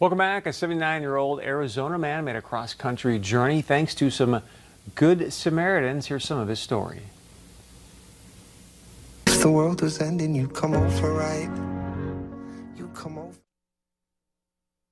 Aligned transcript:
Welcome 0.00 0.18
back. 0.18 0.46
A 0.46 0.52
79 0.52 1.02
year 1.02 1.16
old 1.16 1.40
Arizona 1.40 1.96
man 1.96 2.24
made 2.24 2.34
a 2.34 2.42
cross 2.42 2.74
country 2.74 3.16
journey 3.20 3.62
thanks 3.62 3.94
to 3.94 4.10
some 4.10 4.42
good 4.96 5.32
Samaritans. 5.32 6.06
Here's 6.06 6.24
some 6.24 6.36
of 6.36 6.48
his 6.48 6.58
story. 6.58 7.00
If 9.28 9.40
the 9.40 9.52
world 9.52 9.82
was 9.82 10.00
ending, 10.00 10.34
you'd 10.34 10.52
come 10.52 10.74
over, 10.74 11.12
right? 11.12 11.48
You'd 12.76 12.92
come 12.92 13.18
over. 13.18 13.38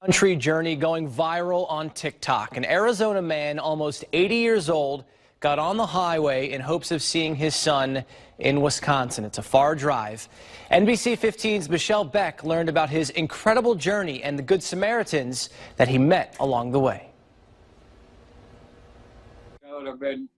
Country 0.00 0.36
journey 0.36 0.76
going 0.76 1.10
viral 1.10 1.68
on 1.68 1.90
TikTok. 1.90 2.56
An 2.56 2.64
Arizona 2.64 3.20
man, 3.20 3.58
almost 3.58 4.04
80 4.12 4.36
years 4.36 4.70
old, 4.70 5.02
got 5.44 5.58
on 5.58 5.76
the 5.76 5.84
highway 5.84 6.52
in 6.52 6.58
hopes 6.58 6.90
of 6.90 7.02
seeing 7.02 7.34
his 7.34 7.54
son 7.54 8.02
in 8.38 8.62
Wisconsin. 8.62 9.26
It's 9.26 9.36
a 9.36 9.42
far 9.42 9.74
drive. 9.74 10.26
NBC 10.70 11.18
15's 11.18 11.68
Michelle 11.68 12.02
Beck 12.02 12.44
learned 12.44 12.70
about 12.70 12.88
his 12.88 13.10
incredible 13.10 13.74
journey 13.74 14.22
and 14.22 14.38
the 14.38 14.42
Good 14.42 14.62
Samaritans 14.62 15.50
that 15.76 15.86
he 15.86 15.98
met 15.98 16.34
along 16.40 16.72
the 16.72 16.80
way. 16.80 17.10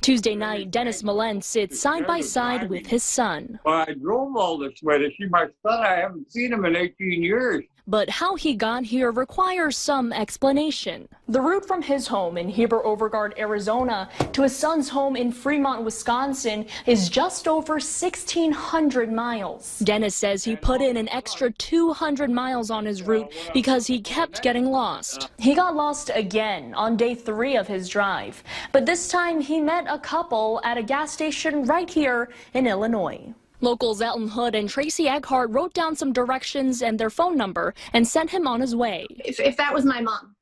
Tuesday 0.00 0.34
night, 0.34 0.70
Dennis 0.70 1.02
Millen 1.02 1.42
sits 1.42 1.78
side 1.78 2.06
by 2.06 2.22
side 2.22 2.70
with 2.70 2.86
his 2.86 3.04
son. 3.04 3.60
Well, 3.66 3.84
I 3.86 3.92
drove 3.92 4.34
all 4.38 4.56
this 4.56 4.82
way 4.82 4.96
to 4.96 5.10
see 5.18 5.26
my 5.28 5.48
son. 5.62 5.84
I 5.84 5.96
haven't 5.96 6.32
seen 6.32 6.50
him 6.50 6.64
in 6.64 6.76
18 6.76 7.22
years. 7.22 7.62
But 7.86 8.08
how 8.08 8.34
he 8.34 8.54
got 8.54 8.84
here 8.84 9.10
requires 9.10 9.76
some 9.76 10.10
explanation. 10.10 11.06
The 11.28 11.42
route 11.42 11.66
from 11.66 11.82
his 11.82 12.06
home 12.06 12.38
in 12.38 12.48
Heber-Overgaard, 12.48 13.38
Arizona 13.38 14.08
to 14.32 14.42
his 14.42 14.56
son's 14.56 14.88
home 14.88 15.16
in 15.16 15.30
Fremont, 15.30 15.84
Wisconsin 15.84 16.64
is 16.86 17.10
just 17.10 17.46
over 17.46 17.74
1,600 17.74 19.12
miles. 19.12 19.80
Dennis 19.80 20.14
says 20.14 20.44
he 20.44 20.56
put 20.56 20.80
in 20.80 20.96
an 20.96 21.10
extra 21.10 21.52
200 21.52 22.30
miles 22.30 22.70
on 22.70 22.86
his 22.86 23.02
route 23.02 23.30
because 23.52 23.86
he 23.86 24.00
kept 24.00 24.42
getting 24.42 24.70
lost. 24.70 25.30
He 25.38 25.54
got 25.54 25.76
lost 25.76 26.10
again 26.14 26.72
on 26.72 26.96
day 26.96 27.14
three 27.14 27.54
of 27.54 27.68
his 27.68 27.90
drive, 27.90 28.42
but 28.72 28.86
this 28.86 29.08
time 29.08 29.42
he 29.42 29.60
met 29.60 29.84
a 29.90 29.98
couple 29.98 30.58
at 30.64 30.78
a 30.78 30.82
gas 30.82 31.12
station 31.12 31.64
right 31.64 31.90
here 31.90 32.30
in 32.54 32.66
Illinois. 32.66 33.34
Locals 33.64 34.02
Elton 34.02 34.28
Hood 34.28 34.54
and 34.54 34.68
Tracy 34.68 35.08
Eckhart 35.08 35.50
wrote 35.50 35.72
down 35.72 35.96
some 35.96 36.12
directions 36.12 36.82
and 36.82 37.00
their 37.00 37.08
phone 37.08 37.34
number 37.34 37.74
and 37.94 38.06
sent 38.06 38.28
him 38.28 38.46
on 38.46 38.60
his 38.60 38.76
way. 38.76 39.06
If, 39.24 39.40
if 39.40 39.56
that 39.56 39.72
was 39.72 39.86
my 39.86 40.02
mom, 40.02 40.36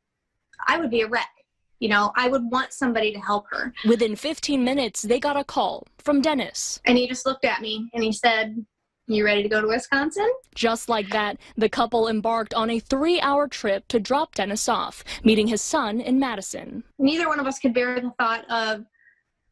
I 0.66 0.78
would 0.78 0.90
be 0.90 1.02
a 1.02 1.08
wreck. 1.08 1.30
You 1.78 1.88
know, 1.88 2.12
I 2.16 2.28
would 2.28 2.42
want 2.50 2.72
somebody 2.72 3.12
to 3.12 3.20
help 3.20 3.46
her. 3.50 3.72
Within 3.88 4.16
15 4.16 4.64
minutes, 4.64 5.02
they 5.02 5.20
got 5.20 5.36
a 5.36 5.44
call 5.44 5.86
from 5.98 6.20
Dennis. 6.20 6.80
And 6.84 6.98
he 6.98 7.08
just 7.08 7.24
looked 7.24 7.44
at 7.44 7.60
me 7.60 7.88
and 7.94 8.02
he 8.02 8.12
said, 8.12 8.64
You 9.06 9.24
ready 9.24 9.44
to 9.44 9.48
go 9.48 9.60
to 9.60 9.68
Wisconsin? 9.68 10.28
Just 10.54 10.88
like 10.88 11.08
that, 11.10 11.38
the 11.56 11.68
couple 11.68 12.08
embarked 12.08 12.54
on 12.54 12.70
a 12.70 12.80
three 12.80 13.20
hour 13.20 13.46
trip 13.46 13.86
to 13.88 14.00
drop 14.00 14.34
Dennis 14.34 14.68
off, 14.68 15.04
meeting 15.22 15.46
his 15.46 15.62
son 15.62 16.00
in 16.00 16.18
Madison. 16.18 16.82
Neither 16.98 17.28
one 17.28 17.38
of 17.38 17.46
us 17.46 17.60
could 17.60 17.74
bear 17.74 18.00
the 18.00 18.12
thought 18.18 18.44
of 18.50 18.84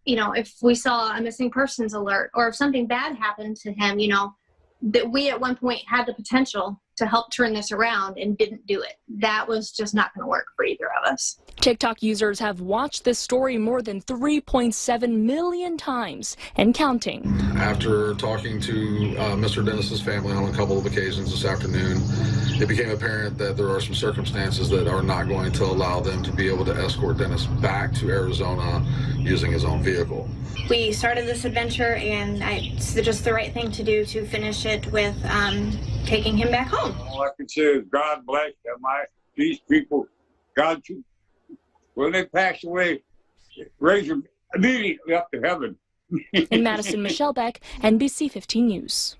you 0.04 0.16
know, 0.16 0.32
if 0.32 0.54
we 0.62 0.74
saw 0.74 1.16
a 1.16 1.20
missing 1.20 1.50
persons 1.50 1.94
alert 1.94 2.30
or 2.34 2.48
if 2.48 2.54
something 2.54 2.86
bad 2.86 3.16
happened 3.16 3.56
to 3.56 3.72
him, 3.72 3.98
you 3.98 4.08
know, 4.08 4.34
that 4.82 5.10
we 5.10 5.28
at 5.28 5.40
one 5.40 5.56
point 5.56 5.82
had 5.86 6.06
the 6.06 6.14
potential 6.14 6.80
to 6.96 7.06
help 7.06 7.30
turn 7.30 7.52
this 7.52 7.72
around 7.72 8.18
and 8.18 8.36
didn't 8.38 8.66
do 8.66 8.80
it. 8.82 8.94
That 9.08 9.46
was 9.46 9.72
just 9.72 9.94
not 9.94 10.14
going 10.14 10.24
to 10.24 10.28
work 10.28 10.46
for 10.56 10.64
either 10.64 10.86
of 11.02 11.12
us. 11.12 11.38
TikTok 11.60 12.02
users 12.02 12.38
have 12.38 12.62
watched 12.62 13.04
this 13.04 13.18
story 13.18 13.58
more 13.58 13.82
than 13.82 14.00
3.7 14.00 15.12
million 15.14 15.76
times 15.76 16.38
and 16.56 16.74
counting. 16.74 17.38
After 17.56 18.14
talking 18.14 18.58
to 18.62 19.16
uh, 19.18 19.36
Mr. 19.36 19.64
Dennis's 19.64 20.00
family 20.00 20.32
on 20.32 20.44
a 20.48 20.52
couple 20.56 20.78
of 20.78 20.86
occasions 20.86 21.30
this 21.30 21.44
afternoon, 21.44 21.98
it 22.62 22.66
became 22.66 22.90
apparent 22.90 23.36
that 23.36 23.58
there 23.58 23.68
are 23.68 23.80
some 23.80 23.94
circumstances 23.94 24.70
that 24.70 24.88
are 24.88 25.02
not 25.02 25.28
going 25.28 25.52
to 25.52 25.64
allow 25.64 26.00
them 26.00 26.22
to 26.22 26.32
be 26.32 26.48
able 26.48 26.64
to 26.64 26.72
escort 26.72 27.18
Dennis 27.18 27.44
back 27.44 27.92
to 27.96 28.08
Arizona 28.08 28.82
using 29.18 29.52
his 29.52 29.62
own 29.62 29.82
vehicle. 29.82 30.30
We 30.70 30.92
started 30.92 31.26
this 31.26 31.44
adventure, 31.44 31.94
and 31.96 32.42
I, 32.42 32.72
it's 32.74 32.94
just 32.94 33.22
the 33.22 33.34
right 33.34 33.52
thing 33.52 33.70
to 33.72 33.82
do 33.82 34.06
to 34.06 34.24
finish 34.24 34.64
it 34.64 34.90
with 34.92 35.22
um, 35.26 35.78
taking 36.06 36.38
him 36.38 36.50
back 36.50 36.68
home. 36.68 36.96
All 37.00 37.22
I 37.22 37.28
can 37.36 37.46
say 37.46 37.62
is 37.62 37.84
God 37.90 38.24
bless 38.24 38.52
them. 38.64 38.76
I, 38.86 39.04
these 39.36 39.60
people, 39.68 40.06
God, 40.56 40.82
when 42.00 42.12
they 42.12 42.24
pass 42.24 42.64
away, 42.64 43.02
raise 43.78 44.08
them 44.08 44.24
immediately 44.54 45.14
up 45.14 45.30
to 45.32 45.40
heaven. 45.40 45.76
In 46.32 46.62
Madison, 46.62 47.02
Michelle 47.02 47.32
Beck, 47.32 47.60
NBC 47.82 48.30
15 48.30 48.66
News. 48.66 49.16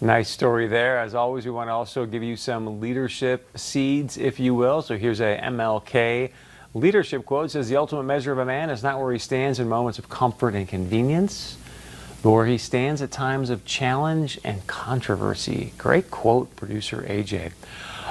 Nice 0.00 0.30
story 0.30 0.66
there. 0.68 0.98
As 0.98 1.14
always, 1.14 1.44
we 1.44 1.50
want 1.50 1.68
to 1.68 1.72
also 1.72 2.06
give 2.06 2.22
you 2.22 2.36
some 2.36 2.80
leadership 2.80 3.46
seeds, 3.58 4.16
if 4.16 4.40
you 4.40 4.54
will. 4.54 4.80
So 4.80 4.96
here's 4.96 5.20
a 5.20 5.38
MLK 5.42 6.30
leadership 6.72 7.26
quote. 7.26 7.46
It 7.46 7.50
says, 7.50 7.68
The 7.68 7.76
ultimate 7.76 8.04
measure 8.04 8.32
of 8.32 8.38
a 8.38 8.46
man 8.46 8.70
is 8.70 8.82
not 8.82 9.00
where 9.00 9.12
he 9.12 9.18
stands 9.18 9.58
in 9.58 9.68
moments 9.68 9.98
of 9.98 10.08
comfort 10.08 10.54
and 10.54 10.66
convenience, 10.66 11.58
but 11.58 11.69
where 12.22 12.46
he 12.46 12.58
stands 12.58 13.00
at 13.02 13.10
times 13.10 13.50
of 13.50 13.64
challenge 13.64 14.38
and 14.44 14.66
controversy. 14.66 15.72
Great 15.78 16.10
quote, 16.10 16.54
producer 16.56 17.02
AJ. 17.08 17.52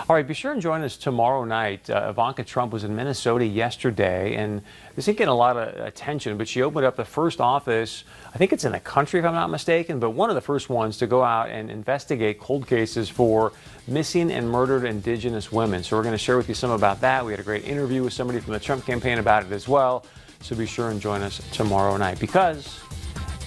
All 0.10 0.16
right, 0.16 0.28
be 0.28 0.34
sure 0.34 0.52
and 0.52 0.62
join 0.62 0.82
us 0.82 0.98
tomorrow 0.98 1.44
night. 1.44 1.88
Uh, 1.88 2.08
Ivanka 2.10 2.44
Trump 2.44 2.74
was 2.74 2.84
in 2.84 2.96
Minnesota 2.96 3.46
yesterday, 3.46 4.36
and 4.36 4.64
this 4.96 5.06
didn't 5.06 5.20
get 5.20 5.28
a 5.28 5.34
lot 5.34 5.56
of 5.56 5.86
attention, 5.86 6.36
but 6.36 6.48
she 6.48 6.64
opened 6.64 6.86
up 6.86 6.96
the 6.96 7.06
first 7.06 7.40
office, 7.40 8.06
I 8.34 8.40
think 8.40 8.52
it's 8.52 8.66
in 8.66 8.72
the 8.72 8.80
country 8.80 9.20
if 9.20 9.26
I'm 9.26 9.36
not 9.36 9.52
mistaken, 9.52 10.00
but 10.00 10.12
one 10.12 10.30
of 10.30 10.36
the 10.36 10.42
first 10.42 10.68
ones 10.68 10.98
to 10.98 11.06
go 11.06 11.24
out 11.24 11.50
and 11.50 11.70
investigate 11.70 12.40
cold 12.40 12.66
cases 12.66 13.08
for 13.08 13.52
missing 13.88 14.32
and 14.32 14.50
murdered 14.50 14.84
indigenous 14.84 15.52
women. 15.52 15.84
So 15.84 15.96
we're 15.96 16.04
going 16.04 16.14
to 16.14 16.18
share 16.18 16.38
with 16.38 16.50
you 16.50 16.56
some 16.56 16.72
about 16.72 17.02
that. 17.02 17.24
We 17.24 17.32
had 17.32 17.40
a 17.40 17.44
great 17.44 17.66
interview 17.66 18.04
with 18.04 18.14
somebody 18.14 18.40
from 18.40 18.54
the 18.54 18.60
Trump 18.60 18.88
campaign 18.88 19.20
about 19.20 19.46
it 19.46 19.52
as 19.52 19.68
well. 19.68 20.06
So 20.42 20.56
be 20.56 20.66
sure 20.66 20.90
and 20.90 21.00
join 21.00 21.22
us 21.22 21.40
tomorrow 21.52 21.98
night 21.98 22.20
because, 22.20 22.80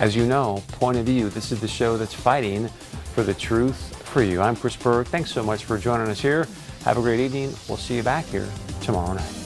as 0.02 0.16
you 0.16 0.26
know, 0.26 0.60
Point 0.72 0.98
of 0.98 1.06
View, 1.06 1.28
this 1.30 1.52
is 1.52 1.60
the 1.60 1.68
show 1.68 1.96
that's 1.96 2.12
fighting 2.12 2.66
for 3.14 3.22
the 3.22 3.32
truth 3.32 3.96
for 4.04 4.20
you. 4.20 4.42
I'm 4.42 4.56
Chris 4.56 4.74
Berg. 4.74 5.06
Thanks 5.06 5.30
so 5.30 5.44
much 5.44 5.64
for 5.64 5.78
joining 5.78 6.08
us 6.08 6.20
here. 6.20 6.48
Have 6.84 6.98
a 6.98 7.00
great 7.00 7.20
evening. 7.20 7.54
We'll 7.68 7.78
see 7.78 7.94
you 7.94 8.02
back 8.02 8.24
here 8.24 8.48
tomorrow 8.80 9.12
night. 9.12 9.41